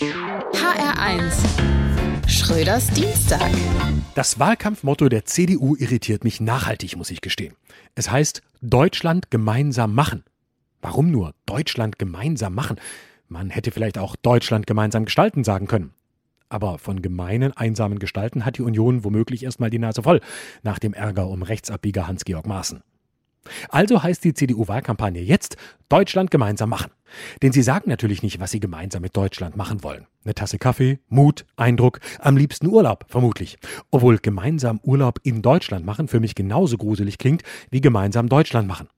HR1 0.00 1.32
Schröders 2.26 2.88
Dienstag. 2.88 3.48
Das 4.16 4.40
Wahlkampfmotto 4.40 5.08
der 5.08 5.24
CDU 5.24 5.76
irritiert 5.76 6.24
mich 6.24 6.40
nachhaltig, 6.40 6.96
muss 6.96 7.12
ich 7.12 7.20
gestehen. 7.20 7.54
Es 7.94 8.10
heißt 8.10 8.42
Deutschland 8.60 9.30
gemeinsam 9.30 9.94
machen. 9.94 10.24
Warum 10.82 11.12
nur 11.12 11.34
Deutschland 11.46 11.96
gemeinsam 12.00 12.56
machen? 12.56 12.80
Man 13.28 13.50
hätte 13.50 13.70
vielleicht 13.70 13.96
auch 13.96 14.16
Deutschland 14.16 14.66
gemeinsam 14.66 15.04
gestalten 15.04 15.44
sagen 15.44 15.68
können. 15.68 15.94
Aber 16.48 16.78
von 16.78 17.00
gemeinen, 17.00 17.56
einsamen 17.56 18.00
Gestalten 18.00 18.44
hat 18.44 18.58
die 18.58 18.62
Union 18.62 19.04
womöglich 19.04 19.44
erstmal 19.44 19.70
die 19.70 19.78
Nase 19.78 20.02
voll, 20.02 20.20
nach 20.64 20.80
dem 20.80 20.92
Ärger 20.92 21.28
um 21.28 21.44
Rechtsabbieger 21.44 22.08
Hans-Georg 22.08 22.48
Maaßen. 22.48 22.82
Also 23.68 24.02
heißt 24.02 24.24
die 24.24 24.34
CDU-Wahlkampagne 24.34 25.20
jetzt 25.20 25.56
Deutschland 25.88 26.30
gemeinsam 26.30 26.70
machen. 26.70 26.90
Denn 27.42 27.52
sie 27.52 27.62
sagen 27.62 27.88
natürlich 27.88 28.22
nicht, 28.22 28.40
was 28.40 28.50
sie 28.50 28.60
gemeinsam 28.60 29.02
mit 29.02 29.16
Deutschland 29.16 29.56
machen 29.56 29.82
wollen. 29.84 30.06
Eine 30.24 30.34
Tasse 30.34 30.58
Kaffee, 30.58 30.98
Mut, 31.08 31.44
Eindruck, 31.56 32.00
am 32.18 32.36
liebsten 32.36 32.66
Urlaub, 32.66 33.04
vermutlich. 33.08 33.58
Obwohl 33.90 34.18
gemeinsam 34.18 34.80
Urlaub 34.82 35.20
in 35.22 35.42
Deutschland 35.42 35.86
machen 35.86 36.08
für 36.08 36.20
mich 36.20 36.34
genauso 36.34 36.76
gruselig 36.76 37.18
klingt 37.18 37.42
wie 37.70 37.80
gemeinsam 37.80 38.28
Deutschland 38.28 38.66
machen. 38.66 38.88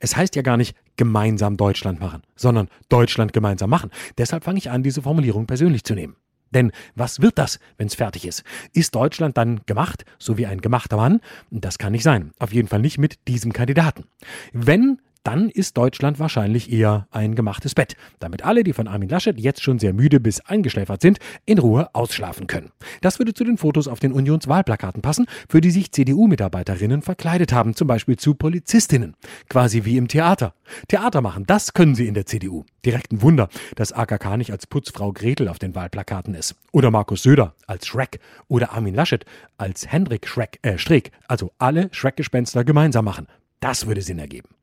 Es 0.00 0.16
heißt 0.16 0.34
ja 0.36 0.42
gar 0.42 0.56
nicht 0.56 0.76
gemeinsam 0.96 1.56
Deutschland 1.56 2.00
machen, 2.00 2.22
sondern 2.34 2.68
Deutschland 2.88 3.32
gemeinsam 3.32 3.70
machen. 3.70 3.90
Deshalb 4.16 4.44
fange 4.44 4.58
ich 4.58 4.70
an, 4.70 4.82
diese 4.82 5.02
Formulierung 5.02 5.46
persönlich 5.46 5.84
zu 5.84 5.94
nehmen. 5.94 6.16
Denn 6.50 6.72
was 6.94 7.20
wird 7.20 7.38
das, 7.38 7.58
wenn 7.78 7.88
es 7.88 7.94
fertig 7.94 8.26
ist? 8.26 8.44
Ist 8.72 8.94
Deutschland 8.94 9.36
dann 9.36 9.60
gemacht, 9.66 10.04
so 10.18 10.38
wie 10.38 10.46
ein 10.46 10.60
gemachter 10.60 10.96
Mann? 10.96 11.20
Das 11.50 11.78
kann 11.78 11.92
nicht 11.92 12.04
sein. 12.04 12.32
Auf 12.38 12.52
jeden 12.52 12.68
Fall 12.68 12.80
nicht 12.80 12.98
mit 12.98 13.26
diesem 13.28 13.52
Kandidaten. 13.52 14.04
Wenn 14.52 15.00
dann 15.26 15.50
ist 15.50 15.76
Deutschland 15.76 16.20
wahrscheinlich 16.20 16.70
eher 16.70 17.08
ein 17.10 17.34
gemachtes 17.34 17.74
Bett, 17.74 17.96
damit 18.20 18.44
alle, 18.44 18.62
die 18.62 18.72
von 18.72 18.86
Armin 18.86 19.08
Laschet 19.08 19.36
jetzt 19.40 19.60
schon 19.60 19.80
sehr 19.80 19.92
müde 19.92 20.20
bis 20.20 20.40
eingeschläfert 20.40 21.02
sind, 21.02 21.18
in 21.44 21.58
Ruhe 21.58 21.92
ausschlafen 21.96 22.46
können. 22.46 22.70
Das 23.00 23.18
würde 23.18 23.34
zu 23.34 23.42
den 23.42 23.58
Fotos 23.58 23.88
auf 23.88 23.98
den 23.98 24.12
Unionswahlplakaten 24.12 25.02
passen, 25.02 25.26
für 25.48 25.60
die 25.60 25.72
sich 25.72 25.90
CDU-Mitarbeiterinnen 25.90 27.02
verkleidet 27.02 27.52
haben, 27.52 27.74
zum 27.74 27.88
Beispiel 27.88 28.16
zu 28.16 28.34
Polizistinnen, 28.34 29.14
quasi 29.48 29.84
wie 29.84 29.96
im 29.96 30.06
Theater. 30.06 30.54
Theater 30.86 31.22
machen, 31.22 31.44
das 31.44 31.74
können 31.74 31.96
sie 31.96 32.06
in 32.06 32.14
der 32.14 32.26
CDU. 32.26 32.64
Direkt 32.84 33.10
ein 33.10 33.20
Wunder, 33.20 33.48
dass 33.74 33.92
AKK 33.92 34.36
nicht 34.36 34.52
als 34.52 34.68
Putzfrau 34.68 35.12
Gretel 35.12 35.48
auf 35.48 35.58
den 35.58 35.74
Wahlplakaten 35.74 36.34
ist. 36.34 36.54
Oder 36.70 36.92
Markus 36.92 37.24
Söder 37.24 37.56
als 37.66 37.88
Shrek. 37.88 38.20
Oder 38.46 38.74
Armin 38.74 38.94
Laschet 38.94 39.24
als 39.58 39.90
Hendrik 39.90 40.28
Schreck, 40.28 40.60
äh, 40.62 40.78
Streeck. 40.78 41.10
Also 41.26 41.50
alle 41.58 41.88
Schreckgespenster 41.90 42.62
gemeinsam 42.62 43.06
machen. 43.06 43.26
Das 43.58 43.88
würde 43.88 44.02
Sinn 44.02 44.20
ergeben. 44.20 44.55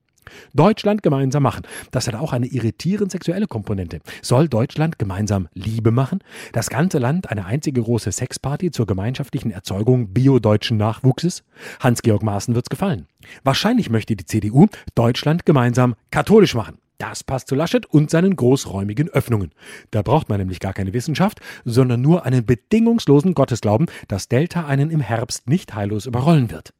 Deutschland 0.54 1.04
gemeinsam 1.04 1.44
machen. 1.44 1.64
Das 1.92 2.08
hat 2.08 2.16
auch 2.16 2.34
eine 2.34 2.48
irritierend 2.48 3.12
sexuelle 3.12 3.48
Komponente. 3.48 4.00
Soll 4.22 4.48
Deutschland 4.48 5.00
gemeinsam 5.00 5.48
Liebe 5.54 5.92
machen? 5.92 6.20
Das 6.52 6.70
ganze 6.70 7.00
Land 7.00 7.30
eine 7.30 7.46
einzige 7.46 7.82
große 7.82 8.12
Sexparty 8.12 8.72
zur 8.72 8.88
gemeinschaftlichen 8.88 9.52
Erzeugung 9.52 10.14
biodeutschen 10.14 10.78
Nachwuchses? 10.78 11.44
Hans-Georg 11.80 12.24
Maaßen 12.24 12.56
wird's 12.56 12.70
gefallen. 12.70 13.08
Wahrscheinlich 13.44 13.90
möchte 13.90 14.16
die 14.16 14.26
CDU 14.26 14.68
Deutschland 14.96 15.46
gemeinsam 15.46 15.96
katholisch 16.12 16.56
machen. 16.56 16.78
Das 16.98 17.24
passt 17.24 17.50
zu 17.50 17.56
Laschet 17.56 17.86
und 17.86 18.10
seinen 18.10 18.36
großräumigen 18.36 19.10
Öffnungen. 19.10 19.52
Da 19.92 20.04
braucht 20.04 20.30
man 20.30 20.40
nämlich 20.40 20.60
gar 20.60 20.74
keine 20.74 20.94
Wissenschaft, 20.94 21.42
sondern 21.66 22.02
nur 22.02 22.26
einen 22.26 22.46
bedingungslosen 22.46 23.34
Gottesglauben, 23.34 23.88
dass 24.08 24.30
Delta 24.30 24.68
einen 24.68 24.90
im 24.90 25.02
Herbst 25.02 25.50
nicht 25.50 25.76
heillos 25.76 26.06
überrollen 26.06 26.50
wird. 26.50 26.74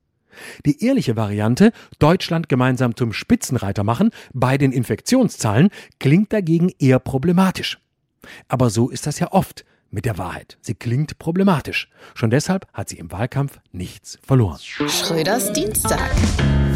Die 0.66 0.84
ehrliche 0.84 1.16
Variante, 1.16 1.72
Deutschland 2.00 2.50
gemeinsam 2.50 2.96
zum 2.96 3.14
Spitzenreiter 3.14 3.84
machen 3.84 4.12
bei 4.34 4.58
den 4.58 4.72
Infektionszahlen, 4.72 5.70
klingt 6.00 6.34
dagegen 6.34 6.72
eher 6.80 7.00
problematisch. 7.00 7.80
Aber 8.48 8.70
so 8.70 8.90
ist 8.90 9.08
das 9.08 9.20
ja 9.20 9.32
oft 9.32 9.66
mit 9.94 10.06
der 10.06 10.18
Wahrheit. 10.18 10.58
Sie 10.62 10.74
klingt 10.74 11.20
problematisch. 11.20 11.90
Schon 12.16 12.32
deshalb 12.32 12.68
hat 12.74 12.90
sie 12.90 12.98
im 12.98 13.12
Wahlkampf 13.12 13.60
nichts 13.72 14.18
verloren. 14.26 14.60
Schröders 14.60 15.54
Dienstag. 15.54 16.12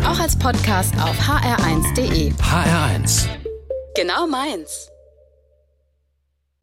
Auch 0.06 0.20
als 0.20 0.38
Podcast 0.38 0.94
auf 1.02 1.18
hr1.de. 1.20 2.32
HR1. 2.34 3.28
Genau 3.96 4.28
meins. 4.28 4.92